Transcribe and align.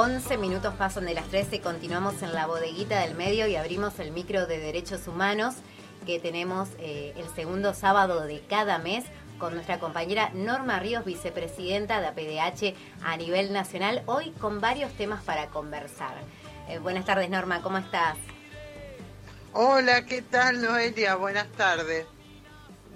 11 0.00 0.38
minutos 0.38 0.74
pasan 0.74 1.06
de 1.06 1.14
las 1.14 1.26
13, 1.26 1.60
continuamos 1.60 2.22
en 2.22 2.32
la 2.32 2.46
bodeguita 2.46 3.00
del 3.00 3.16
medio 3.16 3.48
y 3.48 3.56
abrimos 3.56 3.98
el 3.98 4.12
micro 4.12 4.46
de 4.46 4.60
derechos 4.60 5.08
humanos 5.08 5.56
que 6.06 6.20
tenemos 6.20 6.68
eh, 6.78 7.14
el 7.16 7.26
segundo 7.34 7.74
sábado 7.74 8.20
de 8.20 8.40
cada 8.48 8.78
mes 8.78 9.04
con 9.40 9.54
nuestra 9.54 9.80
compañera 9.80 10.30
Norma 10.34 10.78
Ríos, 10.78 11.04
vicepresidenta 11.04 12.00
de 12.00 12.06
APDH 12.06 12.76
a 13.02 13.16
nivel 13.16 13.52
nacional, 13.52 14.04
hoy 14.06 14.30
con 14.38 14.60
varios 14.60 14.92
temas 14.92 15.24
para 15.24 15.48
conversar. 15.48 16.14
Eh, 16.68 16.78
buenas 16.78 17.04
tardes 17.04 17.28
Norma, 17.28 17.60
¿cómo 17.60 17.78
estás? 17.78 18.16
Hola, 19.52 20.06
¿qué 20.06 20.22
tal 20.22 20.62
Noelia? 20.62 21.16
Buenas 21.16 21.48
tardes. 21.56 22.06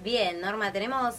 Bien, 0.05 0.39
Norma, 0.39 0.71
tenemos 0.71 1.15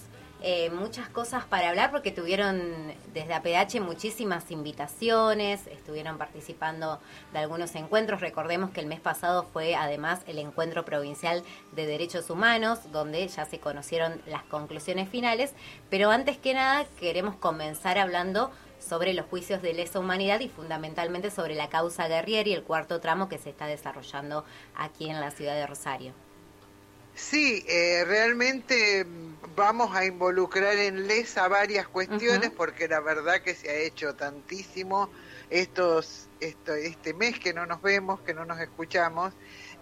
eh, 0.46 0.68
muchas 0.68 1.08
cosas 1.08 1.46
para 1.46 1.70
hablar 1.70 1.90
porque 1.90 2.10
tuvieron 2.10 2.92
desde 3.14 3.32
APH 3.32 3.80
muchísimas 3.80 4.50
invitaciones, 4.50 5.66
estuvieron 5.68 6.18
participando 6.18 7.00
de 7.32 7.38
algunos 7.38 7.74
encuentros. 7.76 8.20
Recordemos 8.20 8.68
que 8.68 8.80
el 8.80 8.86
mes 8.86 9.00
pasado 9.00 9.44
fue 9.54 9.74
además 9.74 10.20
el 10.26 10.38
encuentro 10.38 10.84
provincial 10.84 11.42
de 11.72 11.86
derechos 11.86 12.28
humanos, 12.28 12.92
donde 12.92 13.26
ya 13.26 13.46
se 13.46 13.58
conocieron 13.58 14.20
las 14.26 14.42
conclusiones 14.42 15.08
finales. 15.08 15.54
Pero 15.88 16.10
antes 16.10 16.36
que 16.36 16.52
nada 16.52 16.84
queremos 17.00 17.36
comenzar 17.36 17.96
hablando 17.96 18.50
sobre 18.78 19.14
los 19.14 19.24
juicios 19.24 19.62
de 19.62 19.72
lesa 19.72 19.98
humanidad 19.98 20.40
y 20.40 20.50
fundamentalmente 20.50 21.30
sobre 21.30 21.54
la 21.54 21.70
causa 21.70 22.06
Guerrier 22.06 22.48
y 22.48 22.52
el 22.52 22.64
cuarto 22.64 23.00
tramo 23.00 23.30
que 23.30 23.38
se 23.38 23.48
está 23.48 23.64
desarrollando 23.66 24.44
aquí 24.76 25.08
en 25.08 25.22
la 25.22 25.30
ciudad 25.30 25.54
de 25.54 25.66
Rosario. 25.66 26.23
Sí, 27.14 27.64
eh, 27.68 28.04
realmente 28.06 29.06
vamos 29.54 29.94
a 29.94 30.04
involucrar 30.04 30.76
en 30.76 31.06
LESA 31.06 31.46
varias 31.48 31.86
cuestiones 31.86 32.50
porque 32.50 32.88
la 32.88 33.00
verdad 33.00 33.40
que 33.40 33.54
se 33.54 33.70
ha 33.70 33.74
hecho 33.74 34.14
tantísimo 34.14 35.08
estos, 35.50 36.28
esto, 36.40 36.74
este 36.74 37.14
mes 37.14 37.38
que 37.38 37.54
no 37.54 37.66
nos 37.66 37.80
vemos, 37.82 38.20
que 38.20 38.34
no 38.34 38.44
nos 38.44 38.60
escuchamos 38.60 39.32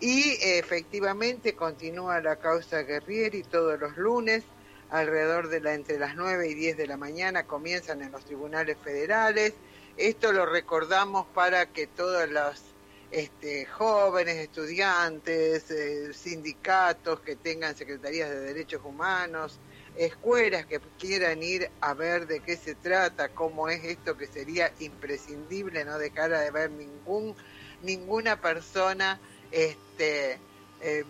y 0.00 0.36
efectivamente 0.42 1.54
continúa 1.54 2.20
la 2.20 2.36
causa 2.36 2.82
Guerrieri 2.82 3.44
todos 3.44 3.80
los 3.80 3.96
lunes 3.96 4.44
alrededor 4.90 5.48
de 5.48 5.60
la 5.60 5.72
entre 5.72 5.98
las 5.98 6.16
9 6.16 6.48
y 6.48 6.54
10 6.54 6.76
de 6.76 6.86
la 6.86 6.98
mañana 6.98 7.44
comienzan 7.44 8.02
en 8.02 8.12
los 8.12 8.24
tribunales 8.26 8.76
federales. 8.84 9.54
Esto 9.96 10.32
lo 10.32 10.44
recordamos 10.44 11.26
para 11.34 11.66
que 11.66 11.86
todos 11.86 12.28
los 12.28 12.71
este, 13.12 13.66
jóvenes, 13.66 14.36
estudiantes, 14.36 15.70
eh, 15.70 16.14
sindicatos 16.14 17.20
que 17.20 17.36
tengan 17.36 17.76
secretarías 17.76 18.30
de 18.30 18.40
derechos 18.40 18.80
humanos, 18.84 19.60
escuelas 19.96 20.64
que 20.64 20.80
quieran 20.98 21.42
ir 21.42 21.70
a 21.82 21.92
ver 21.92 22.26
de 22.26 22.40
qué 22.40 22.56
se 22.56 22.74
trata, 22.74 23.28
cómo 23.28 23.68
es 23.68 23.84
esto 23.84 24.16
que 24.16 24.26
sería 24.26 24.72
imprescindible 24.80 25.84
no 25.84 25.98
dejar 25.98 26.30
de 26.30 26.50
ver 26.50 26.70
ningún 26.70 27.36
ninguna 27.82 28.40
persona 28.40 29.20
este 29.50 30.38
eh, 30.80 31.04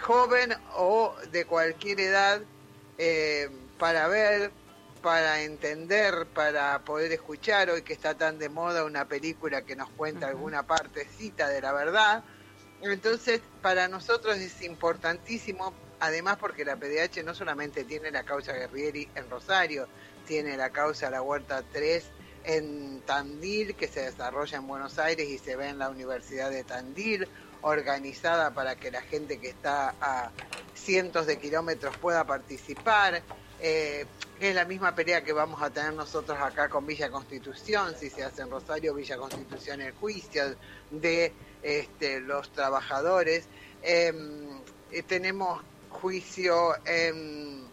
joven 0.00 0.54
o 0.76 1.12
de 1.32 1.44
cualquier 1.44 2.00
edad 2.00 2.42
eh, 2.98 3.48
para 3.78 4.06
ver 4.06 4.52
para 5.06 5.42
entender, 5.42 6.26
para 6.34 6.80
poder 6.80 7.12
escuchar, 7.12 7.70
hoy 7.70 7.82
que 7.82 7.92
está 7.92 8.16
tan 8.18 8.40
de 8.40 8.48
moda 8.48 8.84
una 8.84 9.06
película 9.06 9.62
que 9.62 9.76
nos 9.76 9.88
cuenta 9.90 10.26
alguna 10.26 10.66
partecita 10.66 11.46
de 11.46 11.60
la 11.60 11.72
verdad. 11.72 12.24
Entonces, 12.82 13.40
para 13.62 13.86
nosotros 13.86 14.36
es 14.38 14.62
importantísimo, 14.62 15.72
además 16.00 16.38
porque 16.38 16.64
la 16.64 16.74
PDH 16.74 17.22
no 17.24 17.36
solamente 17.36 17.84
tiene 17.84 18.10
la 18.10 18.24
causa 18.24 18.52
Guerrieri 18.52 19.08
en 19.14 19.30
Rosario, 19.30 19.86
tiene 20.26 20.56
la 20.56 20.70
causa 20.70 21.08
La 21.08 21.22
Huerta 21.22 21.62
3 21.72 22.04
en 22.42 23.00
Tandil, 23.02 23.76
que 23.76 23.86
se 23.86 24.00
desarrolla 24.00 24.58
en 24.58 24.66
Buenos 24.66 24.98
Aires 24.98 25.28
y 25.28 25.38
se 25.38 25.54
ve 25.54 25.68
en 25.68 25.78
la 25.78 25.88
Universidad 25.88 26.50
de 26.50 26.64
Tandil, 26.64 27.28
organizada 27.62 28.52
para 28.54 28.74
que 28.74 28.90
la 28.90 29.02
gente 29.02 29.38
que 29.38 29.50
está 29.50 29.94
a 30.00 30.32
cientos 30.74 31.26
de 31.26 31.38
kilómetros 31.38 31.96
pueda 31.98 32.24
participar. 32.24 33.22
Eh, 33.60 34.06
es 34.38 34.54
la 34.54 34.64
misma 34.66 34.94
pelea 34.94 35.24
que 35.24 35.32
vamos 35.32 35.62
a 35.62 35.70
tener 35.70 35.94
nosotros 35.94 36.38
acá 36.38 36.68
con 36.68 36.86
Villa 36.86 37.10
Constitución, 37.10 37.94
si 37.98 38.10
se 38.10 38.22
hace 38.22 38.42
en 38.42 38.50
Rosario, 38.50 38.94
Villa 38.94 39.16
Constitución 39.16 39.80
el 39.80 39.92
juicio 39.92 40.54
de 40.90 41.32
este, 41.62 42.20
los 42.20 42.50
trabajadores. 42.52 43.46
Em, 43.82 44.60
eh, 44.92 45.02
tenemos 45.02 45.62
juicio 45.90 46.74
en, 46.84 47.64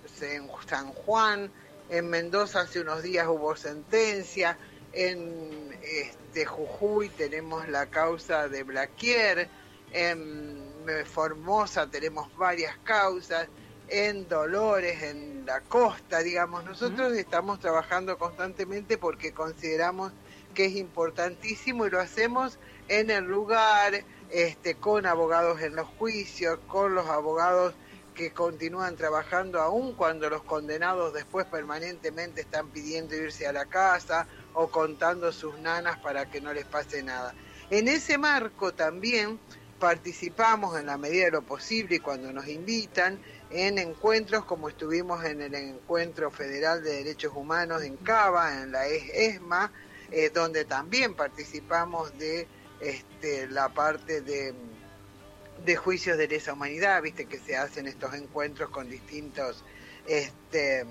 San 0.68 0.88
Juan, 0.94 1.52
en 1.90 2.10
Mendoza 2.10 2.62
hace 2.62 2.80
unos 2.80 3.04
días 3.04 3.28
hubo 3.28 3.58
sentencia, 3.58 4.58
en 4.94 5.78
este, 5.82 6.46
Jujuy 6.46 7.10
tenemos 7.10 7.68
la 7.68 7.88
causa 7.88 8.48
de 8.48 8.64
Blaquier, 8.64 9.50
en 9.92 10.64
Formosa 11.06 11.90
tenemos 11.90 12.34
varias 12.38 12.78
causas 12.84 13.48
en 13.90 14.28
Dolores, 14.28 15.04
en 15.04 15.46
la 15.46 15.62
costa, 15.62 16.20
digamos. 16.20 16.64
Nosotros 16.64 17.14
estamos 17.14 17.60
trabajando 17.60 18.18
constantemente 18.18 18.98
porque 18.98 19.34
consideramos 19.34 20.12
que 20.54 20.66
es 20.66 20.76
importantísimo 20.76 21.86
y 21.86 21.90
lo 21.90 22.00
hacemos 22.00 22.60
en 22.88 23.10
el 23.10 23.26
lugar, 23.26 24.04
este, 24.30 24.76
con 24.76 25.06
abogados 25.06 25.62
en 25.62 25.76
los 25.76 25.88
juicios, 25.88 26.60
con 26.68 26.96
los 26.96 27.08
abogados 27.08 27.74
que 28.14 28.32
continúan 28.32 28.96
trabajando 28.96 29.60
aún 29.60 29.94
cuando 29.96 30.30
los 30.30 30.44
condenados 30.44 31.14
después 31.14 31.46
permanentemente 31.48 32.42
están 32.42 32.70
pidiendo 32.70 33.16
irse 33.16 33.48
a 33.48 33.54
la 33.54 33.66
casa 33.66 34.28
o 34.54 34.68
contando 34.68 35.32
sus 35.32 35.58
nanas 35.60 35.98
para 36.00 36.30
que 36.30 36.40
no 36.40 36.54
les 36.54 36.66
pase 36.66 37.02
nada. 37.02 37.34
En 37.72 37.88
ese 37.88 38.18
marco 38.18 38.74
también 38.74 39.40
participamos 39.80 40.80
en 40.80 40.86
la 40.86 40.98
medida 40.98 41.26
de 41.26 41.32
lo 41.32 41.42
posible 41.42 41.96
y 41.96 42.00
cuando 42.00 42.32
nos 42.32 42.48
invitan 42.48 43.20
en 43.54 43.78
encuentros 43.78 44.46
como 44.46 44.68
estuvimos 44.68 45.24
en 45.26 45.42
el 45.42 45.54
Encuentro 45.54 46.32
Federal 46.32 46.84
de 46.84 47.04
Derechos 47.04 47.34
Humanos 47.36 47.84
en 47.84 47.98
Cava, 47.98 48.62
en 48.62 48.72
la 48.72 48.88
ESMA, 48.88 49.72
eh, 50.12 50.32
donde 50.34 50.66
también 50.66 51.14
participamos 51.14 52.18
de 52.18 52.48
este, 52.80 53.48
la 53.48 53.70
parte 53.70 54.22
de, 54.22 54.56
de 55.64 55.76
juicios 55.76 56.18
de 56.18 56.28
lesa 56.28 56.54
humanidad, 56.54 57.02
viste 57.04 57.26
que 57.26 57.38
se 57.38 57.56
hacen 57.56 57.86
estos 57.86 58.16
encuentros 58.16 58.72
con 58.72 58.90
distintos, 58.90 59.64
este, 60.08 60.86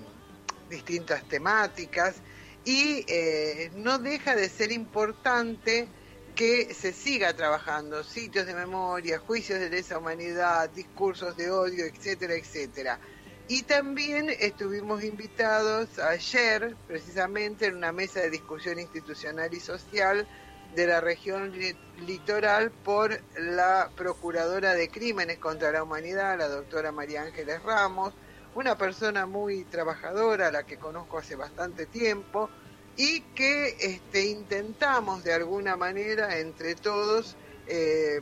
distintas 0.69 1.27
temáticas. 1.27 2.15
Y 2.63 3.03
eh, 3.09 3.71
no 3.75 3.99
deja 3.99 4.37
de 4.37 4.47
ser 4.47 4.71
importante 4.71 5.89
que 6.35 6.73
se 6.73 6.93
siga 6.93 7.33
trabajando, 7.33 8.03
sitios 8.03 8.45
de 8.45 8.55
memoria, 8.55 9.19
juicios 9.19 9.59
de 9.59 9.69
lesa 9.69 9.97
humanidad, 9.97 10.69
discursos 10.69 11.37
de 11.37 11.51
odio, 11.51 11.85
etcétera, 11.85 12.33
etcétera. 12.33 12.99
Y 13.47 13.63
también 13.63 14.29
estuvimos 14.29 15.03
invitados 15.03 15.99
ayer, 15.99 16.75
precisamente, 16.87 17.67
en 17.67 17.75
una 17.75 17.91
mesa 17.91 18.21
de 18.21 18.29
discusión 18.29 18.79
institucional 18.79 19.53
y 19.53 19.59
social 19.59 20.27
de 20.75 20.87
la 20.87 21.01
región 21.01 21.53
litoral 22.07 22.71
por 22.71 23.21
la 23.37 23.91
Procuradora 23.95 24.73
de 24.73 24.89
Crímenes 24.89 25.37
contra 25.37 25.71
la 25.71 25.83
Humanidad, 25.83 26.37
la 26.37 26.47
doctora 26.47 26.91
María 26.91 27.21
Ángeles 27.21 27.61
Ramos, 27.61 28.13
una 28.55 28.77
persona 28.77 29.25
muy 29.25 29.65
trabajadora, 29.65 30.47
a 30.47 30.51
la 30.51 30.63
que 30.63 30.77
conozco 30.77 31.19
hace 31.19 31.35
bastante 31.35 31.85
tiempo, 31.85 32.49
y 32.95 33.21
que 33.35 33.75
este, 33.79 34.25
intentamos 34.25 35.23
de 35.23 35.33
alguna 35.33 35.75
manera 35.75 36.37
entre 36.39 36.75
todos, 36.75 37.35
eh, 37.67 38.21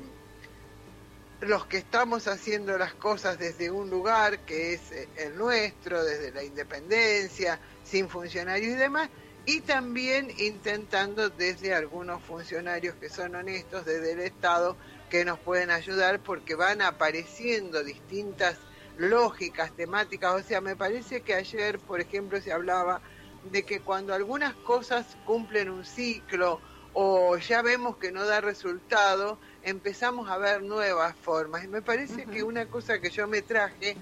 los 1.42 1.66
que 1.66 1.78
estamos 1.78 2.28
haciendo 2.28 2.78
las 2.78 2.94
cosas 2.94 3.40
desde 3.40 3.72
un 3.72 3.90
lugar 3.90 4.40
que 4.40 4.74
es 4.74 4.92
eh, 4.92 5.10
el 5.18 5.38
nuestro, 5.38 6.04
desde 6.04 6.32
la 6.32 6.44
independencia, 6.44 7.60
sin 7.84 8.08
funcionarios 8.08 8.74
y 8.74 8.78
demás, 8.78 9.10
y 9.46 9.62
también 9.62 10.32
intentando 10.38 11.30
desde 11.30 11.74
algunos 11.74 12.22
funcionarios 12.24 12.96
que 12.96 13.10
son 13.10 13.36
honestos, 13.36 13.86
desde 13.86 14.12
el 14.14 14.20
Estado, 14.20 14.78
que 15.10 15.26
nos 15.26 15.40
pueden 15.40 15.72
ayudar 15.72 16.22
porque 16.22 16.56
van 16.56 16.82
apareciendo 16.82 17.84
distintas 17.84 18.58
lógicas, 18.98 19.76
temáticas, 19.76 20.34
o 20.34 20.44
sea, 20.44 20.62
me 20.62 20.76
parece 20.76 21.22
que 21.22 21.34
ayer, 21.34 21.80
por 21.80 22.02
ejemplo, 22.02 22.40
se 22.40 22.54
hablaba 22.54 23.02
de 23.44 23.64
que 23.64 23.80
cuando 23.80 24.14
algunas 24.14 24.54
cosas 24.54 25.18
cumplen 25.26 25.70
un 25.70 25.86
ciclo 25.86 26.62
o 26.94 27.38
ya 27.38 27.62
vemos 27.62 27.98
que 27.98 28.12
no 28.12 28.26
da 28.26 28.42
resultado, 28.42 29.40
empezamos 29.64 30.30
a 30.30 30.38
ver 30.38 30.62
nuevas 30.62 31.16
formas. 31.16 31.64
Y 31.64 31.68
me 31.68 31.82
parece 31.82 32.26
que 32.26 32.44
una 32.44 32.66
cosa 32.66 33.00
que 33.00 33.10
yo 33.10 33.28
me 33.28 33.42
traje 33.42 33.96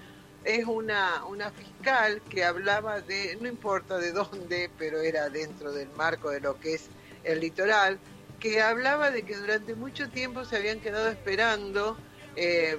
es 0.43 0.65
una, 0.65 1.23
una 1.25 1.51
fiscal 1.51 2.21
que 2.29 2.43
hablaba 2.43 3.01
de, 3.01 3.37
no 3.39 3.47
importa 3.47 3.97
de 3.97 4.11
dónde, 4.11 4.71
pero 4.77 5.01
era 5.01 5.29
dentro 5.29 5.71
del 5.71 5.89
marco 5.91 6.31
de 6.31 6.39
lo 6.39 6.59
que 6.59 6.75
es 6.75 6.87
el 7.23 7.41
litoral, 7.41 7.99
que 8.39 8.61
hablaba 8.61 9.11
de 9.11 9.23
que 9.23 9.35
durante 9.35 9.75
mucho 9.75 10.09
tiempo 10.09 10.45
se 10.45 10.55
habían 10.55 10.79
quedado 10.79 11.09
esperando 11.09 11.97
eh, 12.35 12.77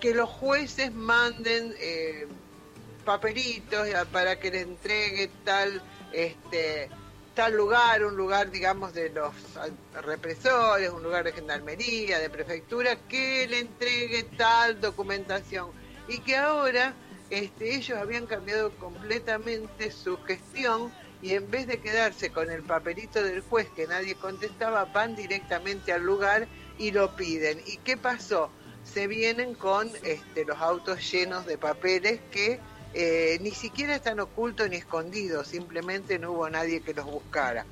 que 0.00 0.14
los 0.14 0.28
jueces 0.28 0.92
manden... 0.92 1.74
Eh, 1.78 2.26
papelitos 3.10 3.88
para 4.12 4.38
que 4.38 4.52
le 4.52 4.60
entregue 4.60 5.28
tal 5.44 5.82
este 6.12 6.88
tal 7.34 7.56
lugar, 7.56 8.04
un 8.04 8.16
lugar, 8.16 8.52
digamos, 8.52 8.94
de 8.94 9.10
los 9.10 9.32
represores, 10.04 10.90
un 10.90 11.02
lugar 11.02 11.24
de 11.24 11.32
gendarmería, 11.32 12.20
de 12.20 12.30
prefectura, 12.30 12.94
que 13.08 13.48
le 13.48 13.58
entregue 13.60 14.22
tal 14.36 14.80
documentación. 14.80 15.70
Y 16.06 16.18
que 16.18 16.36
ahora 16.36 16.94
este, 17.30 17.74
ellos 17.74 17.98
habían 17.98 18.26
cambiado 18.26 18.70
completamente 18.76 19.90
su 19.90 20.16
gestión 20.18 20.92
y 21.20 21.34
en 21.34 21.50
vez 21.50 21.66
de 21.66 21.80
quedarse 21.80 22.30
con 22.30 22.48
el 22.48 22.62
papelito 22.62 23.22
del 23.24 23.40
juez 23.40 23.68
que 23.74 23.88
nadie 23.88 24.14
contestaba, 24.14 24.84
van 24.84 25.16
directamente 25.16 25.92
al 25.92 26.02
lugar 26.02 26.46
y 26.78 26.92
lo 26.92 27.16
piden. 27.16 27.60
¿Y 27.66 27.78
qué 27.78 27.96
pasó? 27.96 28.50
Se 28.84 29.08
vienen 29.08 29.54
con 29.54 29.90
este, 30.04 30.44
los 30.44 30.58
autos 30.58 31.10
llenos 31.10 31.44
de 31.46 31.58
papeles 31.58 32.20
que 32.30 32.60
eh, 32.94 33.38
ni 33.40 33.52
siquiera 33.52 33.94
están 33.94 34.20
ocultos 34.20 34.68
ni 34.68 34.76
escondidos, 34.76 35.48
simplemente 35.48 36.18
no 36.18 36.32
hubo 36.32 36.50
nadie 36.50 36.80
que 36.80 36.94
los 36.94 37.06
buscara. 37.06 37.64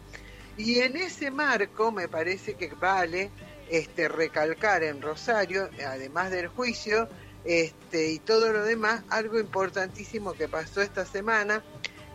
Y 0.56 0.81
en 0.81 0.97
ese 0.97 1.31
marco 1.31 1.93
me 1.93 2.09
parece 2.09 2.55
que 2.55 2.69
vale 2.69 3.31
este, 3.69 4.09
recalcar 4.09 4.82
en 4.82 5.03
Rosario, 5.03 5.70
además 5.87 6.31
del 6.31 6.49
juicio 6.49 7.09
este, 7.44 8.11
y 8.11 8.19
todo 8.19 8.53
lo 8.53 8.65
demás, 8.65 9.03
algo 9.09 9.38
importantísimo 9.38 10.32
que 10.32 10.49
pasó 10.49 10.82
esta 10.82 11.05
semana, 11.06 11.62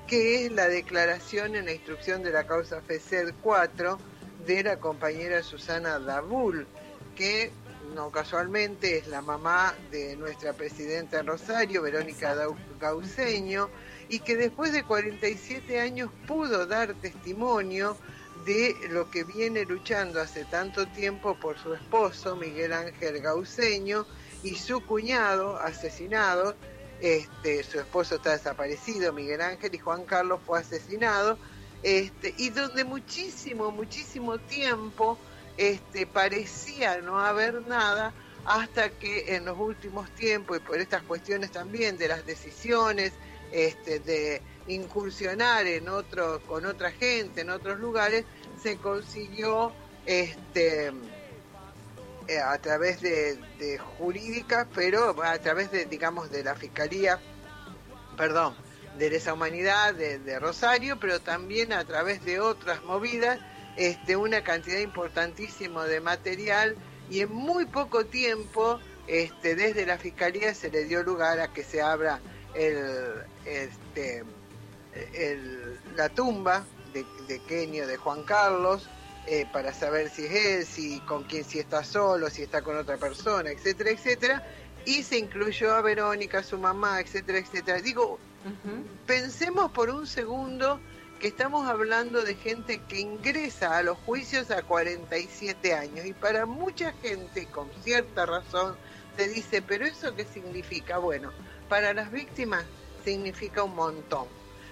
que 0.07 0.45
es 0.45 0.51
la 0.51 0.67
declaración 0.67 1.55
en 1.55 1.65
la 1.65 1.73
instrucción 1.73 2.23
de 2.23 2.31
la 2.31 2.45
causa 2.45 2.81
FECED 2.81 3.33
4 3.41 3.97
de 4.45 4.63
la 4.63 4.79
compañera 4.79 5.41
Susana 5.41 5.99
Dabul, 5.99 6.67
que 7.15 7.51
no 7.93 8.11
casualmente 8.11 8.97
es 8.97 9.07
la 9.07 9.21
mamá 9.21 9.73
de 9.91 10.15
nuestra 10.15 10.53
presidenta 10.53 11.19
en 11.19 11.27
Rosario, 11.27 11.81
Verónica 11.81 12.35
Gauceño, 12.79 13.69
y 14.09 14.19
que 14.19 14.35
después 14.35 14.73
de 14.73 14.83
47 14.83 15.79
años 15.79 16.09
pudo 16.27 16.65
dar 16.65 16.93
testimonio 16.95 17.97
de 18.45 18.75
lo 18.89 19.09
que 19.09 19.23
viene 19.23 19.65
luchando 19.65 20.19
hace 20.19 20.45
tanto 20.45 20.87
tiempo 20.87 21.35
por 21.39 21.57
su 21.57 21.73
esposo, 21.73 22.35
Miguel 22.35 22.73
Ángel 22.73 23.21
Gauceño, 23.21 24.05
y 24.43 24.55
su 24.55 24.85
cuñado 24.85 25.57
asesinado. 25.57 26.55
Este, 26.99 27.63
su 27.63 27.79
esposo 27.79 28.15
está 28.15 28.31
desaparecido, 28.31 29.13
Miguel 29.13 29.41
Ángel, 29.41 29.73
y 29.75 29.79
Juan 29.79 30.05
Carlos 30.05 30.39
fue 30.45 30.59
asesinado. 30.59 31.37
Este, 31.81 32.33
y 32.37 32.49
donde 32.49 32.83
muchísimo, 32.85 33.71
muchísimo 33.71 34.37
tiempo 34.37 35.17
este, 35.57 36.07
parecía 36.07 36.97
no 37.01 37.19
haber 37.19 37.61
nada 37.67 38.13
hasta 38.45 38.89
que 38.89 39.35
en 39.35 39.45
los 39.45 39.57
últimos 39.57 40.09
tiempos, 40.15 40.57
y 40.57 40.59
por 40.59 40.79
estas 40.79 41.03
cuestiones 41.03 41.51
también 41.51 41.97
de 41.97 42.07
las 42.07 42.25
decisiones, 42.25 43.13
este, 43.51 43.99
de 43.99 44.41
incursionar 44.67 45.65
en 45.67 45.87
otro, 45.87 46.41
con 46.41 46.65
otra 46.65 46.91
gente, 46.91 47.41
en 47.41 47.49
otros 47.49 47.79
lugares, 47.79 48.25
se 48.61 48.77
consiguió 48.77 49.71
este, 50.05 50.91
eh, 52.27 52.39
a 52.39 52.57
través 52.57 53.01
de, 53.01 53.35
de 53.59 53.77
jurídicas, 53.77 54.67
pero 54.73 55.15
a 55.23 55.37
través 55.39 55.71
de, 55.71 55.85
digamos, 55.85 56.31
de 56.31 56.43
la 56.43 56.55
Fiscalía, 56.55 57.19
perdón, 58.17 58.55
de 58.97 59.09
lesa 59.09 59.33
humanidad 59.33 59.93
de 59.93 60.39
Rosario, 60.39 60.99
pero 60.99 61.19
también 61.19 61.73
a 61.73 61.83
través 61.83 62.23
de 62.25 62.39
otras 62.39 62.83
movidas 62.83 63.39
este, 63.75 64.15
una 64.15 64.43
cantidad 64.43 64.79
importantísima 64.79 65.85
de 65.85 65.99
material 65.99 66.75
y 67.09 67.21
en 67.21 67.31
muy 67.31 67.65
poco 67.65 68.05
tiempo 68.05 68.79
este, 69.07 69.55
desde 69.55 69.85
la 69.85 69.97
Fiscalía 69.97 70.53
se 70.53 70.69
le 70.69 70.85
dio 70.85 71.03
lugar 71.03 71.39
a 71.39 71.51
que 71.51 71.63
se 71.63 71.81
abra 71.81 72.19
el, 72.53 73.23
este, 73.45 74.23
la 75.95 76.09
tumba 76.09 76.65
de, 76.93 77.05
de 77.27 77.39
Kenio, 77.43 77.87
de 77.87 77.97
Juan 77.97 78.23
Carlos, 78.23 78.87
eh, 79.25 79.47
para 79.53 79.73
saber 79.73 80.09
si 80.09 80.25
es 80.25 80.45
él, 80.45 80.65
si 80.65 80.99
con 81.01 81.23
quién, 81.23 81.45
si 81.45 81.59
está 81.59 81.83
solo, 81.83 82.29
si 82.29 82.43
está 82.43 82.61
con 82.61 82.77
otra 82.77 82.97
persona, 82.97 83.51
etcétera, 83.51 83.91
etcétera. 83.91 84.47
Y 84.85 85.03
se 85.03 85.17
incluyó 85.17 85.73
a 85.73 85.81
Verónica, 85.81 86.43
su 86.43 86.57
mamá, 86.57 86.99
etcétera, 86.99 87.39
etcétera. 87.39 87.79
Digo, 87.79 88.19
pensemos 89.07 89.71
por 89.71 89.89
un 89.89 90.05
segundo 90.05 90.79
estamos 91.27 91.67
hablando 91.67 92.21
de 92.23 92.35
gente 92.35 92.81
que 92.89 92.99
ingresa 92.99 93.77
a 93.77 93.83
los 93.83 93.97
juicios 93.99 94.51
a 94.51 94.61
47 94.61 95.73
años 95.73 96.05
y 96.05 96.13
para 96.13 96.45
mucha 96.45 96.91
gente 97.01 97.45
con 97.45 97.69
cierta 97.81 98.25
razón 98.25 98.75
te 99.15 99.29
dice, 99.29 99.61
pero 99.61 99.85
eso 99.85 100.13
qué 100.15 100.25
significa? 100.25 100.97
Bueno, 100.97 101.31
para 101.69 101.93
las 101.93 102.11
víctimas 102.11 102.65
significa 103.05 103.63
un 103.63 103.75
montón. 103.75 104.27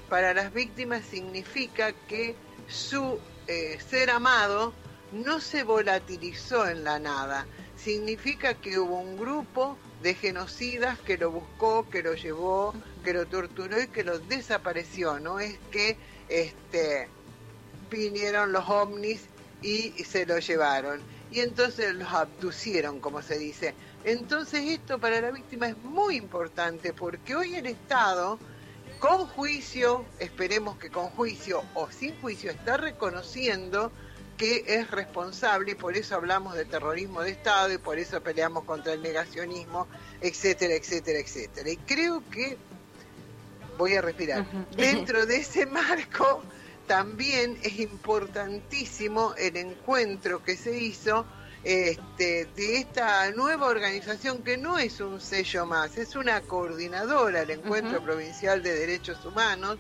Para 0.10 0.34
las 0.34 0.54
víctimas 0.54 1.06
significa 1.06 1.94
que 2.10 2.36
su 2.68 3.18
eh, 3.48 3.80
ser 3.88 4.10
amado 4.10 4.74
no 5.14 5.40
se 5.40 5.64
volatilizó 5.64 6.68
en 6.68 6.84
la 6.84 7.00
nada. 7.00 7.46
Significa 7.78 8.56
que 8.56 8.78
hubo 8.78 9.00
un 9.00 9.18
grupo 9.18 9.78
de 10.04 10.16
genocidas 10.16 11.00
que 11.00 11.18
lo 11.18 11.32
buscó, 11.32 11.90
que 11.90 12.04
lo 12.04 12.14
llevó, 12.14 12.74
que 13.06 13.14
lo 13.14 13.26
torturó 13.26 13.82
y 13.82 13.88
que 13.88 14.04
lo 14.04 14.20
desapareció. 14.20 15.20
No 15.20 15.40
es 15.40 15.58
que 15.72 15.98
este, 16.32 17.08
vinieron 17.90 18.54
los 18.54 18.68
ovnis 18.70 19.22
y, 19.62 19.92
se 20.04 20.26
lo 20.26 20.40
llevaron. 20.40 21.02
Y 21.32 21.42
entonces 21.42 21.94
los 21.94 22.12
abducieron, 22.12 23.00
como 23.00 23.22
se 23.22 23.38
dice. 23.38 23.74
Entonces 24.04 24.62
esto 24.68 25.00
para 25.00 25.22
la 25.22 25.32
víctima 25.32 25.68
es 25.68 25.78
muy 25.78 26.16
importante 26.16 26.94
porque 26.94 27.36
hoy 27.36 27.56
el 27.56 27.68
Estado, 27.68 28.40
con 29.00 29.28
juicio, 29.28 30.06
esperemos 30.20 30.78
que 30.78 30.90
con 30.90 31.08
juicio 31.10 31.64
o 31.76 31.90
sin 31.92 32.20
juicio, 32.20 32.50
está 32.50 32.78
reconociendo 32.78 33.92
que 34.38 34.64
es 34.66 34.90
responsable 34.90 35.74
y 35.74 35.76
por 35.76 35.96
eso 35.96 36.16
hablamos 36.16 36.56
de 36.56 36.66
terrorismo 36.66 37.22
de 37.22 37.30
Estado 37.30 37.72
y 37.72 37.78
por 37.78 38.00
eso 38.00 38.22
peleamos 38.22 38.64
contra 38.64 38.94
el 38.94 39.02
negacionismo, 39.04 39.88
etcétera, 40.20 40.74
etcétera, 40.74 41.20
etcétera. 41.20 41.70
Y 41.70 41.78
creo 41.78 42.24
que 42.32 42.58
voy 43.82 43.96
a 43.96 44.02
respirar. 44.02 44.46
Dentro 44.78 45.26
de 45.26 45.38
ese 45.38 45.66
marco 45.66 46.44
también 46.88 47.58
es 47.64 47.80
importantísimo 47.80 49.34
el 49.38 49.58
encuentro 49.58 50.44
que 50.44 50.56
se 50.56 50.78
hizo 50.78 51.26
este, 51.64 52.46
de 52.56 52.78
esta 52.78 53.30
nueva 53.32 53.68
organización 53.68 54.44
que 54.44 54.58
no 54.58 54.78
es 54.78 55.00
un 55.00 55.20
sello 55.20 55.66
más, 55.66 55.98
es 55.98 56.16
una 56.16 56.42
coordinadora, 56.42 57.42
el 57.42 57.52
Encuentro 57.52 58.04
Provincial 58.04 58.64
de 58.64 58.74
Derechos 58.74 59.24
Humanos, 59.26 59.78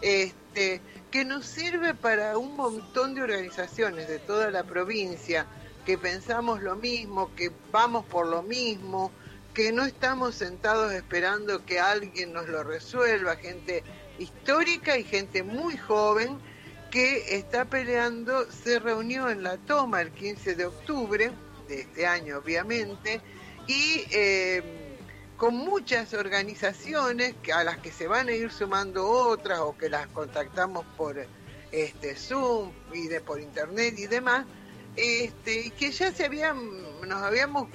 este, 0.00 0.80
que 1.10 1.24
nos 1.24 1.46
sirve 1.46 1.94
para 1.94 2.38
un 2.38 2.56
montón 2.56 3.14
de 3.14 3.22
organizaciones 3.22 4.08
de 4.08 4.18
toda 4.18 4.50
la 4.50 4.64
provincia 4.64 5.46
que 5.84 5.98
pensamos 5.98 6.62
lo 6.62 6.76
mismo, 6.76 7.34
que 7.34 7.50
vamos 7.70 8.04
por 8.04 8.26
lo 8.26 8.42
mismo, 8.42 9.10
que 9.54 9.70
no 9.72 9.84
estamos 9.84 10.34
sentados 10.34 10.92
esperando 10.92 11.64
que 11.64 11.78
alguien 11.78 12.32
nos 12.32 12.48
lo 12.48 12.64
resuelva, 12.64 13.36
gente 13.36 13.84
histórica 14.18 14.98
y 14.98 15.04
gente 15.04 15.42
muy 15.44 15.76
joven 15.76 16.38
que 16.90 17.36
está 17.36 17.64
peleando, 17.64 18.50
se 18.50 18.80
reunió 18.80 19.30
en 19.30 19.42
la 19.42 19.56
toma 19.56 20.00
el 20.00 20.10
15 20.10 20.56
de 20.56 20.66
octubre 20.66 21.30
de 21.68 21.80
este 21.80 22.06
año 22.06 22.38
obviamente, 22.38 23.20
y 23.66 24.04
eh, 24.10 24.62
con 25.36 25.56
muchas 25.56 26.14
organizaciones 26.14 27.34
a 27.54 27.64
las 27.64 27.78
que 27.78 27.90
se 27.90 28.06
van 28.06 28.28
a 28.28 28.32
ir 28.32 28.50
sumando 28.52 29.08
otras 29.08 29.60
o 29.60 29.76
que 29.76 29.88
las 29.88 30.06
contactamos 30.08 30.84
por 30.96 31.26
este 31.72 32.14
Zoom 32.16 32.72
y 32.92 33.08
por 33.20 33.40
internet 33.40 33.94
y 33.98 34.06
demás, 34.06 34.46
este, 34.96 35.70
que 35.70 35.90
ya 35.90 36.12
se 36.12 36.24
habían, 36.24 36.56
nos 37.06 37.22
habíamos 37.22 37.68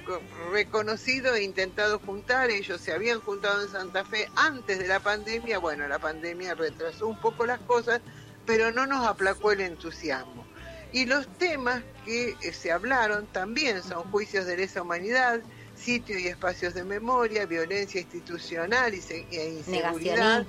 reconocido 0.52 1.34
e 1.34 1.42
intentado 1.42 1.98
juntar, 1.98 2.50
ellos 2.50 2.80
se 2.80 2.92
habían 2.92 3.20
juntado 3.20 3.62
en 3.62 3.68
Santa 3.68 4.04
Fe 4.04 4.28
antes 4.36 4.78
de 4.78 4.88
la 4.88 5.00
pandemia, 5.00 5.58
bueno, 5.58 5.86
la 5.86 5.98
pandemia 5.98 6.54
retrasó 6.54 7.08
un 7.08 7.20
poco 7.20 7.46
las 7.46 7.60
cosas, 7.60 8.00
pero 8.46 8.72
no 8.72 8.86
nos 8.86 9.06
aplacó 9.06 9.52
el 9.52 9.60
entusiasmo. 9.60 10.46
Y 10.92 11.06
los 11.06 11.28
temas 11.38 11.82
que 12.04 12.36
eh, 12.40 12.52
se 12.52 12.72
hablaron 12.72 13.26
también 13.26 13.82
son 13.82 14.10
juicios 14.10 14.46
de 14.46 14.56
lesa 14.56 14.82
humanidad, 14.82 15.40
sitio 15.76 16.18
y 16.18 16.26
espacios 16.26 16.74
de 16.74 16.84
memoria, 16.84 17.46
violencia 17.46 18.00
institucional 18.00 18.94
y 18.94 19.02
e 19.30 19.48
inseguridad. 19.50 20.46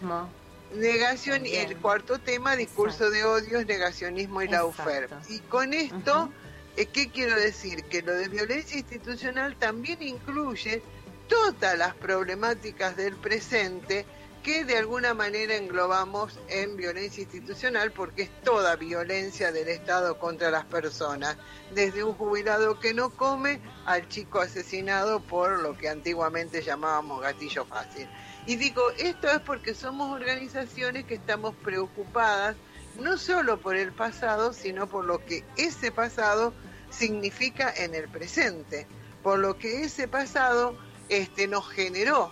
Negación 0.74 1.46
y 1.46 1.56
el 1.56 1.76
cuarto 1.78 2.18
tema, 2.18 2.56
discurso 2.56 3.10
de 3.10 3.26
odios, 3.26 3.66
negacionismo 3.66 4.42
y 4.42 4.48
la 4.48 4.66
UFER. 4.66 5.10
Y 5.28 5.40
con 5.40 5.74
esto 5.74 6.32
¿Qué 6.76 7.10
quiero 7.10 7.36
decir? 7.36 7.84
Que 7.86 8.02
lo 8.02 8.14
de 8.14 8.28
violencia 8.28 8.78
institucional 8.78 9.56
también 9.58 10.02
incluye 10.02 10.82
todas 11.28 11.78
las 11.78 11.94
problemáticas 11.96 12.96
del 12.98 13.16
presente 13.16 14.06
que 14.44 14.66
de 14.66 14.78
alguna 14.78 15.14
manera 15.14 15.56
englobamos 15.56 16.40
en 16.50 16.76
violencia 16.76 17.24
institucional 17.24 17.92
porque 17.92 18.24
es 18.24 18.42
toda 18.42 18.76
violencia 18.76 19.52
del 19.52 19.68
Estado 19.68 20.18
contra 20.18 20.50
las 20.50 20.66
personas, 20.66 21.38
desde 21.76 22.04
un 22.04 22.14
jubilado 22.14 22.80
que 22.80 22.94
no 22.94 23.12
come 23.12 23.62
al 23.86 24.08
chico 24.10 24.40
asesinado 24.40 25.20
por 25.20 25.60
lo 25.60 25.78
que 25.78 25.90
antiguamente 25.90 26.64
llamábamos 26.64 27.22
gatillo 27.22 27.66
fácil. 27.66 28.10
Y 28.48 28.56
digo, 28.56 28.82
esto 28.98 29.30
es 29.30 29.40
porque 29.42 29.76
somos 29.76 30.12
organizaciones 30.12 31.06
que 31.06 31.14
estamos 31.16 31.54
preocupadas 31.64 32.56
no 33.00 33.18
solo 33.18 33.60
por 33.60 33.76
el 33.76 33.92
pasado, 33.92 34.54
sino 34.54 34.88
por 34.88 35.06
lo 35.06 35.24
que 35.26 35.44
ese 35.58 35.92
pasado 35.92 36.54
significa 36.90 37.74
en 37.76 37.96
el 37.96 38.10
presente, 38.10 38.88
por 39.24 39.40
lo 39.40 39.58
que 39.58 39.84
ese 39.84 40.08
pasado 40.08 40.78
este, 41.10 41.48
nos 41.48 41.68
generó, 41.70 42.32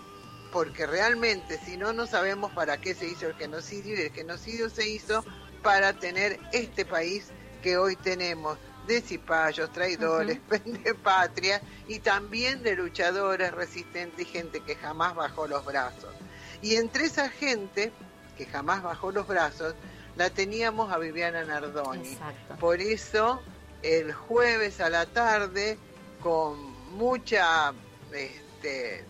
porque 0.51 0.85
realmente 0.85 1.59
si 1.65 1.77
no, 1.77 1.93
no 1.93 2.07
sabemos 2.07 2.51
para 2.53 2.79
qué 2.79 2.93
se 2.93 3.07
hizo 3.07 3.27
el 3.27 3.35
genocidio 3.35 3.95
y 3.97 4.01
el 4.01 4.11
genocidio 4.11 4.69
se 4.69 4.87
hizo 4.87 5.23
para 5.61 5.93
tener 5.93 6.39
este 6.51 6.85
país 6.85 7.27
que 7.61 7.77
hoy 7.77 7.95
tenemos 7.95 8.57
de 8.87 9.01
cipayos, 9.01 9.71
traidores, 9.71 10.39
uh 10.49 10.95
patria 11.03 11.61
y 11.87 11.99
también 11.99 12.63
de 12.63 12.75
luchadores 12.75 13.53
resistentes 13.53 14.25
y 14.25 14.29
gente 14.29 14.61
que 14.61 14.75
jamás 14.75 15.13
bajó 15.15 15.47
los 15.47 15.63
brazos. 15.63 16.13
Y 16.61 16.75
entre 16.75 17.05
esa 17.05 17.29
gente 17.29 17.91
que 18.37 18.45
jamás 18.45 18.81
bajó 18.81 19.11
los 19.11 19.27
brazos, 19.27 19.75
la 20.19 20.29
teníamos 20.29 20.91
a 20.91 20.97
Viviana 20.97 21.45
Nardoni. 21.45 22.17
Por 22.59 22.81
eso 22.81 23.41
el 23.81 24.11
jueves 24.11 24.81
a 24.81 24.89
la 24.89 25.05
tarde, 25.05 25.77
con 26.21 26.59
mucha, 26.97 27.73
este, 28.11 29.05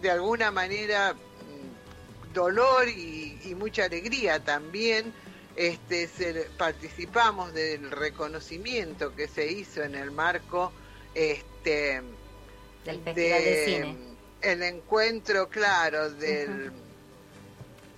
de 0.00 0.10
alguna 0.12 0.52
manera, 0.52 1.14
mm, 1.14 2.32
dolor 2.34 2.88
y, 2.88 3.40
y 3.44 3.56
mucha 3.56 3.86
alegría 3.86 4.38
también, 4.44 5.12
este, 5.56 6.08
participamos 6.56 7.52
del 7.52 7.90
reconocimiento 7.90 9.12
que 9.16 9.26
se 9.26 9.50
hizo 9.50 9.82
en 9.82 9.96
el 9.96 10.12
marco 10.12 10.70
este, 11.16 12.00
del 12.84 13.02
Festival 13.02 13.42
de, 13.42 13.64
Cine. 13.64 13.96
El 14.40 14.62
encuentro, 14.62 15.48
claro, 15.48 16.10
del 16.10 16.85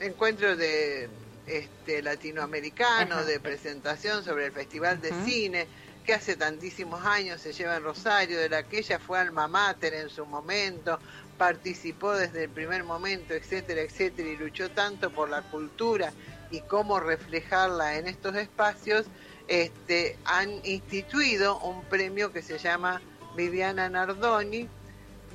encuentro 0.00 0.56
de 0.56 1.08
este, 1.46 2.02
latinoamericano 2.02 3.24
de 3.24 3.40
presentación 3.40 4.24
sobre 4.24 4.46
el 4.46 4.52
Festival 4.52 5.00
de 5.00 5.12
Cine 5.24 5.66
que 6.04 6.14
hace 6.14 6.36
tantísimos 6.36 7.04
años 7.04 7.40
se 7.40 7.52
lleva 7.52 7.76
en 7.76 7.82
Rosario, 7.82 8.38
de 8.38 8.48
la 8.48 8.62
que 8.62 8.78
ella 8.78 8.98
fue 8.98 9.18
alma 9.18 9.46
mater 9.46 9.92
en 9.92 10.08
su 10.08 10.24
momento, 10.24 10.98
participó 11.36 12.12
desde 12.12 12.44
el 12.44 12.50
primer 12.50 12.82
momento, 12.82 13.34
etcétera, 13.34 13.82
etcétera, 13.82 14.26
y 14.26 14.36
luchó 14.36 14.70
tanto 14.70 15.10
por 15.10 15.28
la 15.28 15.42
cultura 15.42 16.12
y 16.50 16.60
cómo 16.62 16.98
reflejarla 16.98 17.96
en 17.96 18.08
estos 18.08 18.36
espacios, 18.36 19.04
este, 19.48 20.16
han 20.24 20.50
instituido 20.64 21.58
un 21.60 21.84
premio 21.84 22.32
que 22.32 22.40
se 22.40 22.56
llama 22.56 23.02
Viviana 23.36 23.90
Nardoni. 23.90 24.68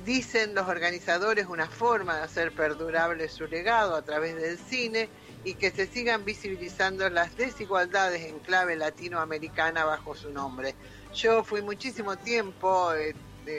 Dicen 0.04 0.54
los 0.54 0.68
organizadores 0.68 1.46
una 1.46 1.66
forma 1.66 2.16
de 2.16 2.22
hacer 2.22 2.52
perdurable 2.52 3.28
su 3.28 3.46
legado 3.46 3.94
a 3.94 4.02
través 4.02 4.36
del 4.36 4.58
cine 4.58 5.08
y 5.44 5.54
que 5.54 5.70
se 5.70 5.86
sigan 5.86 6.24
visibilizando 6.24 7.08
las 7.08 7.36
desigualdades 7.36 8.22
en 8.22 8.38
clave 8.40 8.76
latinoamericana 8.76 9.84
bajo 9.84 10.14
su 10.14 10.30
nombre. 10.30 10.74
Yo 11.14 11.44
fui 11.44 11.62
muchísimo 11.62 12.16
tiempo 12.16 12.92
eh, 12.94 13.14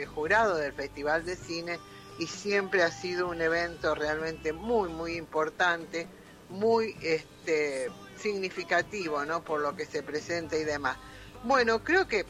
jurado 0.06 0.56
del 0.56 0.72
Festival 0.72 1.24
de 1.24 1.36
Cine 1.36 1.78
y 2.18 2.26
siempre 2.26 2.82
ha 2.82 2.90
sido 2.90 3.28
un 3.28 3.40
evento 3.40 3.94
realmente 3.94 4.52
muy, 4.52 4.88
muy 4.88 5.16
importante 5.16 6.06
muy 6.48 6.96
este, 7.02 7.90
significativo, 8.16 9.24
¿no? 9.24 9.42
Por 9.42 9.60
lo 9.60 9.74
que 9.74 9.86
se 9.86 10.02
presenta 10.02 10.56
y 10.56 10.64
demás. 10.64 10.96
Bueno, 11.44 11.82
creo 11.82 12.06
que 12.06 12.24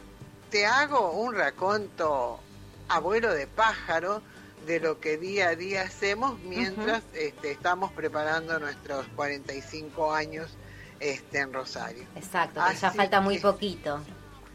te 0.51 0.67
hago 0.67 1.13
un 1.13 1.35
raconto 1.35 2.41
abuelo 2.89 3.33
de 3.33 3.47
pájaro 3.47 4.23
de 4.67 4.81
lo 4.81 5.01
que 5.01 5.17
día 5.17 5.51
a 5.51 5.55
día 5.55 5.83
hacemos 5.83 6.39
mientras 6.41 7.03
este, 7.15 7.53
estamos 7.53 7.93
preparando 7.93 8.59
nuestros 8.59 9.07
45 9.15 10.13
años 10.13 10.57
este, 10.99 11.39
en 11.39 11.53
Rosario. 11.53 12.05
Exacto, 12.17 12.61
ya 12.81 12.91
falta 12.91 13.21
muy 13.21 13.39
poquito, 13.39 14.01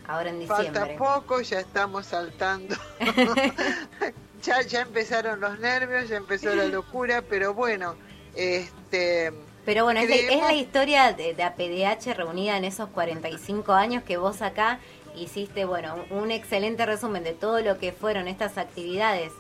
ahora 0.08 0.30
en 0.30 0.40
diciembre. 0.40 0.80
Falta 0.80 0.98
poco, 0.98 1.42
ya 1.42 1.60
estamos 1.60 2.08
saltando. 2.08 2.76
ya, 4.44 4.62
ya 4.64 4.82
empezaron 4.82 5.40
los 5.40 5.60
nervios, 5.60 6.10
ya 6.10 6.18
empezó 6.18 6.54
la 6.54 6.66
locura, 6.66 7.22
pero 7.22 7.54
bueno, 7.54 7.96
este 8.36 9.32
pero 9.64 9.84
bueno, 9.84 10.00
es 10.00 10.10
la, 10.10 10.54
historia 10.54 11.14
de, 11.14 11.36
de, 11.36 11.44
APDH 11.44 12.16
reunida 12.16 12.58
en 12.58 12.66
esos 12.66 12.90
45 12.90 13.74
años 13.74 14.04
que 14.04 14.18
vos 14.18 14.42
acá 14.42 14.80
hiciste, 15.16 15.66
bueno, 15.66 16.06
un, 16.10 16.32
excelente 16.32 16.86
resumen 16.86 17.24
de 17.24 17.34
todo 17.34 17.62
lo 17.62 17.78
que 17.78 17.92
fueron 17.92 18.28
estas 18.28 18.58
actividades 18.58 19.32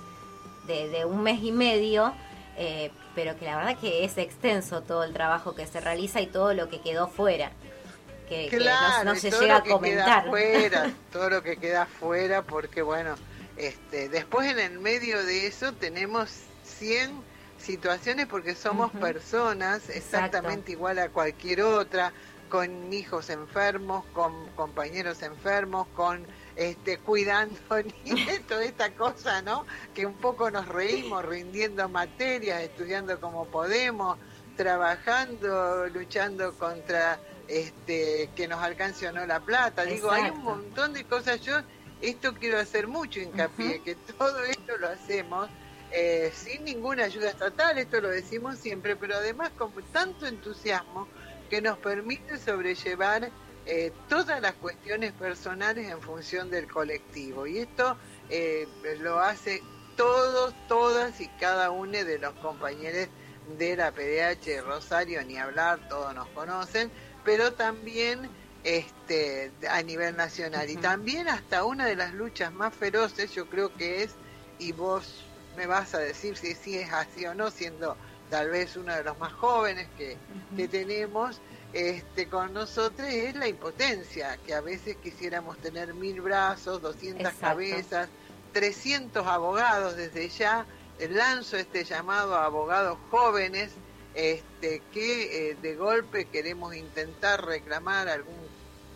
de, 0.67 1.05
un 1.05 1.23
mes 1.23 1.43
y 1.43 1.51
medio, 1.51 2.13
eh, 2.57 2.91
pero 3.15 3.37
que 3.37 3.45
la 3.45 3.57
verdad 3.57 3.77
que 3.77 4.05
es 4.05 4.17
extenso 4.17 4.81
todo 4.81 5.03
el 5.03 5.13
trabajo 5.13 5.53
que 5.55 5.67
se 5.67 5.81
realiza 5.81 6.21
y 6.21 6.27
todo 6.27 6.53
lo 6.53 6.69
que 6.69 6.79
quedó 6.81 7.07
fuera. 7.07 7.51
Que, 8.29 8.49
no, 9.03 9.15
se 9.15 9.29
llega 9.29 9.57
a 9.57 9.63
comentar. 9.63 10.29
Fuera, 10.29 10.93
todo 11.11 11.29
lo 11.29 11.43
que 11.43 11.57
queda 11.57 11.85
fuera, 11.85 12.43
porque 12.43 12.81
bueno, 12.81 13.15
este, 13.57 14.07
después 14.07 14.49
en 14.49 14.59
el 14.59 14.79
medio 14.79 15.21
de 15.25 15.47
eso 15.47 15.73
tenemos 15.73 16.31
100 16.63 17.11
situaciones 17.61 18.27
porque 18.27 18.55
somos 18.55 18.91
personas 18.91 19.89
exactamente 19.89 20.71
igual 20.71 20.99
a 20.99 21.09
cualquier 21.09 21.61
otra, 21.61 22.11
con 22.51 22.91
hijos 22.91 23.29
enfermos, 23.29 24.05
con 24.13 24.47
compañeros 24.57 25.23
enfermos, 25.23 25.87
con 25.95 26.27
este 26.57 26.97
cuidando 26.97 27.55
toda 28.47 28.63
esta 28.65 28.91
cosa, 28.91 29.41
¿no? 29.41 29.65
Que 29.95 30.05
un 30.05 30.15
poco 30.15 30.51
nos 30.51 30.67
reímos 30.67 31.23
rindiendo 31.25 31.87
materias, 31.87 32.61
estudiando 32.61 33.19
como 33.21 33.45
podemos, 33.45 34.19
trabajando, 34.57 35.87
luchando 35.87 36.53
contra 36.55 37.19
este 37.47 38.29
que 38.35 38.49
nos 38.49 38.61
alcance 38.61 39.07
o 39.07 39.13
no 39.13 39.25
la 39.25 39.39
plata. 39.39 39.83
Digo, 39.85 40.11
hay 40.11 40.29
un 40.29 40.43
montón 40.43 40.91
de 40.91 41.05
cosas. 41.05 41.39
Yo 41.39 41.61
esto 42.01 42.33
quiero 42.33 42.59
hacer 42.59 42.87
mucho 42.87 43.21
hincapié, 43.21 43.81
que 43.81 43.95
todo 43.95 44.43
esto 44.43 44.77
lo 44.77 44.89
hacemos 44.89 45.49
eh, 45.93 46.31
sin 46.33 46.63
ninguna 46.63 47.03
ayuda 47.03 47.29
estatal, 47.29 47.77
esto 47.77 47.99
lo 47.99 48.09
decimos 48.09 48.57
siempre, 48.57 48.95
pero 48.95 49.15
además 49.15 49.51
con 49.57 49.71
tanto 49.91 50.25
entusiasmo 50.25 51.07
que 51.51 51.61
nos 51.61 51.77
permite 51.79 52.37
sobrellevar 52.37 53.29
eh, 53.65 53.91
todas 54.07 54.41
las 54.41 54.53
cuestiones 54.53 55.11
personales 55.11 55.91
en 55.91 56.01
función 56.01 56.49
del 56.49 56.65
colectivo. 56.65 57.45
Y 57.45 57.59
esto 57.59 57.97
eh, 58.29 58.69
lo 59.01 59.19
hace 59.19 59.61
todos, 59.97 60.55
todas 60.69 61.19
y 61.19 61.27
cada 61.41 61.69
uno 61.71 61.91
de 61.91 62.19
los 62.19 62.33
compañeros 62.35 63.09
de 63.57 63.75
la 63.75 63.91
PDH 63.91 64.61
Rosario, 64.65 65.21
ni 65.25 65.35
hablar, 65.35 65.89
todos 65.89 66.15
nos 66.15 66.29
conocen, 66.29 66.89
pero 67.25 67.51
también 67.51 68.29
este, 68.63 69.51
a 69.69 69.81
nivel 69.81 70.15
nacional. 70.15 70.69
Y 70.69 70.77
también 70.77 71.27
hasta 71.27 71.65
una 71.65 71.85
de 71.85 71.97
las 71.97 72.13
luchas 72.13 72.53
más 72.53 72.73
feroces, 72.73 73.33
yo 73.33 73.49
creo 73.49 73.73
que 73.73 74.03
es, 74.03 74.15
y 74.57 74.71
vos 74.71 75.25
me 75.57 75.67
vas 75.67 75.95
a 75.95 75.99
decir 75.99 76.37
si, 76.37 76.55
si 76.55 76.77
es 76.77 76.93
así 76.93 77.25
o 77.25 77.35
no, 77.35 77.51
siendo 77.51 77.97
tal 78.31 78.49
vez 78.49 78.77
uno 78.77 78.95
de 78.95 79.03
los 79.03 79.19
más 79.19 79.33
jóvenes 79.33 79.87
que, 79.97 80.17
tenemos 80.69 81.39
este, 81.73 82.27
con 82.27 82.53
nosotros, 82.53 83.07
es 83.07 83.35
la 83.35 83.47
impotencia, 83.47 84.37
que 84.45 84.53
a 84.53 84.61
veces 84.61 84.95
quisiéramos 85.03 85.57
tener 85.57 85.93
mil 85.93 86.21
brazos, 86.21 86.81
200 86.81 87.33
cabezas, 87.33 88.09
300 88.53 89.27
abogados. 89.27 89.95
Desde 89.95 90.29
ya. 90.29 90.65
Lanzo 91.09 91.57
este 91.57 91.83
llamado 91.83 92.35
a 92.35 92.45
abogados 92.45 92.95
jóvenes 93.09 93.71
este, 94.13 94.83
que 94.93 95.49
eh, 95.49 95.57
de 95.59 95.75
golpe 95.75 96.25
queremos 96.25 96.75
intentar 96.75 97.43
reclamar 97.43 98.07
algún 98.07 98.35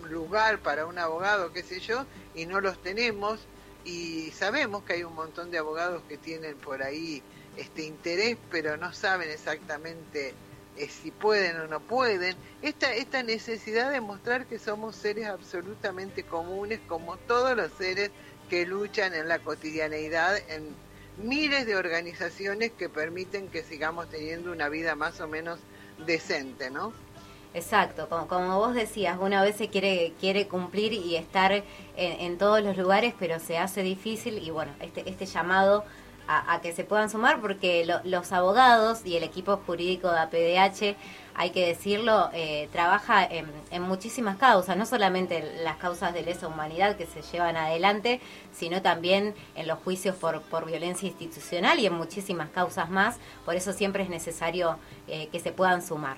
lugar 0.08 0.60
para 0.60 0.86
un 0.86 1.00
abogado, 1.00 1.51
qué 1.51 1.63
sé 1.63 1.80
yo, 1.80 2.06
y 2.36 2.46
no 2.46 2.62
los 2.62 2.80
tenemos. 2.82 3.39
Y 3.86 4.32
sabemos 4.32 4.84
que 4.84 4.94
hay 4.94 5.04
un 5.04 5.15
montón 5.15 5.50
de 5.50 5.58
abogados 5.58 6.04
que 6.08 6.18
tienen 6.18 6.56
por 6.58 6.84
ahí 6.84 7.24
este 7.57 7.83
interés, 7.83 8.38
pero 8.51 8.77
no 8.77 8.93
saben 8.93 9.29
exactamente 9.29 10.33
eh, 10.77 10.89
si 10.89 11.12
pueden 11.12 11.57
o 11.57 11.67
no 11.67 11.79
pueden. 11.79 12.35
Esta, 12.62 12.93
esta 12.93 13.24
necesidad 13.24 13.91
de 13.91 14.01
mostrar 14.01 14.45
que 14.45 14.59
somos 14.59 14.95
seres 14.95 15.27
absolutamente 15.27 16.24
comunes, 16.24 16.79
como 16.88 17.17
todos 17.17 17.55
los 17.55 17.71
seres 17.74 18.12
que 18.50 18.65
luchan 18.65 19.13
en 19.13 19.27
la 19.27 19.39
cotidianeidad, 19.39 20.38
en 20.50 20.75
miles 21.17 21.65
de 21.65 21.75
organizaciones 21.75 22.71
que 22.71 22.89
permiten 22.89 23.47
que 23.47 23.63
sigamos 23.63 24.09
teniendo 24.09 24.51
una 24.51 24.69
vida 24.69 24.95
más 24.95 25.21
o 25.21 25.27
menos 25.27 25.59
decente, 26.05 26.69
¿no? 26.69 26.93
Exacto, 27.53 28.09
como, 28.09 28.27
como 28.27 28.57
vos 28.59 28.75
decías, 28.75 29.17
una 29.17 29.41
vez 29.41 29.55
se 29.55 29.69
quiere, 29.69 30.13
quiere 30.19 30.50
cumplir 30.50 30.91
y 30.91 31.15
estar 31.15 31.63
en, 31.95 32.38
todos 32.38 32.62
los 32.62 32.75
lugares, 32.75 33.13
pero 33.17 33.39
se 33.39 33.57
hace 33.57 33.81
difícil 33.81 34.39
y 34.39 34.51
bueno, 34.51 34.74
este, 34.81 35.09
este 35.09 35.25
llamado 35.25 35.85
a, 36.27 36.60
que 36.62 36.74
se 36.74 36.84
puedan 36.84 37.10
sumar 37.10 37.39
porque 37.41 37.88
los 38.03 38.32
abogados 38.32 39.05
y 39.05 39.15
el 39.15 39.24
equipo 39.24 39.58
jurídico 39.65 40.12
de 40.12 40.20
APDH, 40.20 40.96
hay 41.38 41.50
que 41.50 41.67
decirlo, 41.67 42.29
eh, 42.34 42.70
trabaja 42.72 43.25
en, 43.25 43.46
en, 43.70 43.82
muchísimas 43.82 44.38
causas, 44.38 44.77
no 44.77 44.86
solamente 44.86 45.44
las 45.63 45.75
causas 45.77 46.13
de 46.13 46.22
lesa 46.22 46.48
humanidad 46.48 46.96
que 46.96 47.05
se 47.05 47.22
llevan 47.22 47.58
adelante, 47.58 48.22
sino 48.53 48.82
también 48.82 49.36
en 49.55 49.67
los 49.67 49.79
juicios 49.79 50.15
por, 50.15 50.41
por 50.44 50.65
violencia 50.65 51.08
institucional 51.10 51.79
y 51.79 51.88
en 51.88 51.94
muchísimas 51.94 52.50
causas 52.50 52.89
más, 52.89 53.17
por 53.44 53.55
eso 53.55 53.74
siempre 53.74 54.03
es 54.03 54.10
necesario 54.10 54.77
eh, 55.08 55.27
que 55.32 55.39
se 55.39 55.51
puedan 55.51 55.82
sumar. 55.82 56.17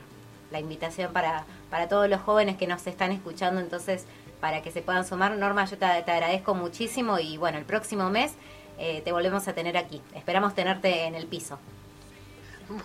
la 0.51 0.59
invitación 0.59 1.11
para, 1.11 1.45
para 1.69 1.89
todos 1.89 2.07
los 2.07 2.21
jóvenes 2.21 2.55
que 2.55 2.67
nos 2.67 2.85
están 2.87 3.11
escuchando, 3.11 3.59
entonces 3.59 4.05
para 4.39 4.61
que 4.61 4.71
se 4.71 4.81
puedan 4.81 5.05
sumar. 5.05 5.35
Norma, 5.37 5.65
yo 5.65 5.77
te, 5.77 5.85
agradezco 5.85 6.53
muchísimo 6.55 7.19
y 7.19 7.37
bueno, 7.37 7.57
el 7.57 7.65
próximo 7.65 8.09
mes 8.09 8.33
eh, 8.77 9.01
te 9.03 9.11
volvemos 9.11 9.47
a 9.47 9.53
tener 9.53 9.77
aquí. 9.77 10.01
Esperamos 10.13 10.53
tenerte 10.55 11.05
en 11.05 11.15
el 11.15 11.27
piso. 11.27 11.59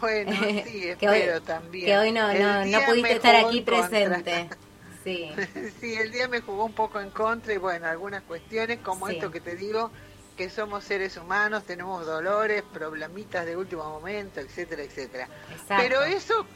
Bueno, 0.01 0.33
sí, 0.67 0.89
espero 0.89 1.43
también. 1.43 1.87
Que 1.87 1.99
hoy 1.99 2.13
no, 2.13 2.33
no, 2.33 2.87
pudiste 2.87 3.13
estar 3.13 3.37
aquí 3.37 3.61
presente. 3.61 4.49
Sí. 5.03 5.33
sí, 5.81 5.95
el 5.95 6.13
día 6.13 6.29
me 6.29 6.41
jugó 6.43 6.65
un 6.65 6.75
poco 6.75 7.01
en 7.01 7.11
contra 7.11 7.53
y 7.53 7.57
bueno, 7.57 7.89
algunas 7.89 8.23
cuestiones 8.23 8.79
como 8.79 9.09
esto 9.09 9.33
que 9.33 9.41
te 9.41 9.57
digo, 9.57 9.91
que 10.37 10.49
somos 10.49 10.85
seres 10.85 11.17
humanos, 11.17 11.65
tenemos 11.65 12.07
dolores, 12.07 12.63
problemitas 12.73 13.45
de 13.45 13.57
último 13.57 13.83
momento, 13.83 14.39
etcétera, 14.39 14.85
etcétera. 14.85 15.29
Pero 15.67 16.05
eso, 16.05 16.47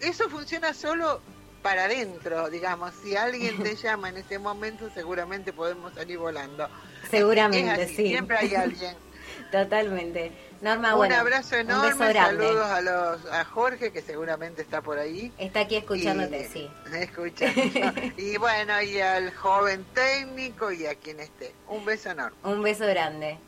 eso 0.00 0.28
funciona 0.28 0.72
solo 0.72 1.20
para 1.66 1.86
adentro, 1.86 2.48
digamos. 2.48 2.94
Si 3.02 3.16
alguien 3.16 3.60
te 3.60 3.74
llama 3.82 4.08
en 4.08 4.18
este 4.18 4.38
momento, 4.38 4.88
seguramente 4.94 5.52
podemos 5.52 5.92
salir 5.94 6.16
volando. 6.16 6.68
Seguramente, 7.10 7.88
sí. 7.88 8.06
Siempre 8.06 8.36
hay 8.36 8.54
alguien. 8.54 8.94
Totalmente. 9.50 10.30
Norma, 10.60 10.94
un 10.94 11.12
abrazo 11.12 11.56
enorme, 11.56 12.12
saludos 12.12 12.70
a 12.70 12.80
los 12.80 13.26
a 13.26 13.44
Jorge 13.44 13.90
que 13.90 14.00
seguramente 14.00 14.62
está 14.62 14.80
por 14.80 14.98
ahí. 14.98 15.32
Está 15.38 15.60
aquí 15.60 15.76
escuchándote, 15.76 16.48
sí. 16.48 16.70
y 18.16 18.36
bueno, 18.36 18.80
y 18.80 19.00
al 19.00 19.34
joven 19.34 19.84
técnico 19.92 20.70
y 20.70 20.86
a 20.86 20.94
quien 20.94 21.18
esté. 21.18 21.52
Un 21.68 21.84
beso 21.84 22.10
enorme. 22.10 22.36
Un 22.44 22.62
beso 22.62 22.86
grande. 22.86 23.38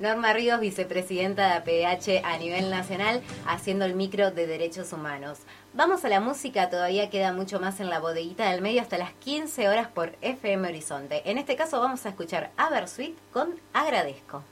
Norma 0.00 0.32
Ríos, 0.32 0.60
vicepresidenta 0.60 1.60
de 1.60 1.84
APH 1.84 2.24
a 2.24 2.38
nivel 2.38 2.70
nacional, 2.70 3.20
haciendo 3.46 3.84
el 3.84 3.94
micro 3.94 4.30
de 4.30 4.46
derechos 4.46 4.94
humanos. 4.94 5.40
Vamos 5.74 6.06
a 6.06 6.08
la 6.08 6.20
música, 6.20 6.70
todavía 6.70 7.10
queda 7.10 7.34
mucho 7.34 7.60
más 7.60 7.80
en 7.80 7.90
la 7.90 8.00
bodeguita 8.00 8.50
del 8.50 8.62
medio 8.62 8.80
hasta 8.80 8.96
las 8.96 9.12
15 9.12 9.68
horas 9.68 9.88
por 9.88 10.16
FM 10.22 10.68
Horizonte. 10.68 11.30
En 11.30 11.36
este 11.36 11.54
caso 11.54 11.80
vamos 11.80 12.06
a 12.06 12.08
escuchar 12.08 12.50
a 12.56 12.70
con 13.30 13.60
Agradezco. 13.74 14.42